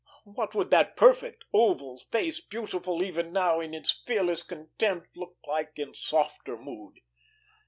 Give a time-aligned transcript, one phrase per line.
[0.25, 5.73] What would that perfect oval face, beautiful even now in its fearless contempt, look like
[5.77, 7.01] in softer mood?